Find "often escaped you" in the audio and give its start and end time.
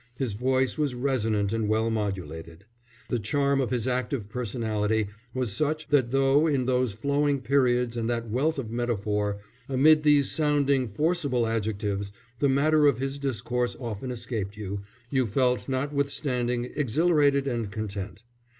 13.79-14.81